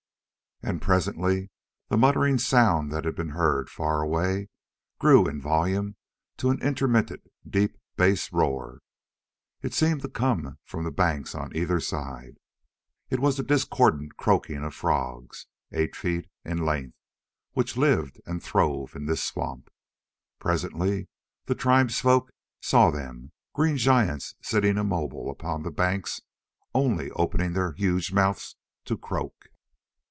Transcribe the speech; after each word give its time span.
And 0.63 0.79
presently 0.79 1.49
the 1.89 1.97
muttering 1.97 2.37
sound 2.37 2.91
that 2.91 3.03
had 3.03 3.15
been 3.15 3.29
heard 3.29 3.67
far 3.67 4.03
away 4.03 4.49
grew 4.99 5.25
in 5.27 5.41
volume 5.41 5.95
to 6.37 6.51
an 6.51 6.61
intermittent 6.61 7.23
deep 7.49 7.79
bass 7.95 8.31
roar. 8.31 8.77
It 9.63 9.73
seemed 9.73 10.03
to 10.03 10.07
come 10.07 10.59
from 10.63 10.83
the 10.83 10.91
banks 10.91 11.33
on 11.33 11.55
either 11.55 11.79
side. 11.79 12.37
It 13.09 13.19
was 13.19 13.37
the 13.37 13.43
discordant 13.43 14.17
croaking 14.17 14.63
of 14.63 14.75
frogs, 14.75 15.47
eight 15.71 15.95
feet 15.95 16.27
in 16.45 16.63
length, 16.63 16.93
which 17.53 17.75
lived 17.75 18.21
and 18.27 18.43
throve 18.43 18.95
in 18.95 19.07
this 19.07 19.23
swamp. 19.23 19.67
Presently 20.37 21.07
the 21.47 21.55
tribesfolk 21.55 22.29
saw 22.61 22.91
them: 22.91 23.31
green 23.55 23.77
giants 23.77 24.35
sitting 24.43 24.77
immobile 24.77 25.31
upon 25.31 25.63
the 25.63 25.71
banks, 25.71 26.21
only 26.75 27.09
opening 27.11 27.53
their 27.53 27.71
huge 27.71 28.13
mouths 28.13 28.57
to 28.85 28.95
croak. 28.95 29.47